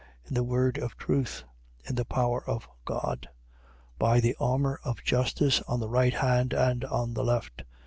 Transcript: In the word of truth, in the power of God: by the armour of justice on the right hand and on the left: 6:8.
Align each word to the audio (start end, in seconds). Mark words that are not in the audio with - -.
In 0.27 0.33
the 0.33 0.43
word 0.43 0.79
of 0.79 0.97
truth, 0.97 1.43
in 1.87 1.93
the 1.93 2.05
power 2.05 2.43
of 2.49 2.67
God: 2.85 3.29
by 3.99 4.19
the 4.19 4.35
armour 4.39 4.79
of 4.83 5.03
justice 5.03 5.61
on 5.67 5.79
the 5.79 5.89
right 5.89 6.15
hand 6.15 6.53
and 6.53 6.83
on 6.85 7.13
the 7.13 7.23
left: 7.23 7.59
6:8. 7.59 7.65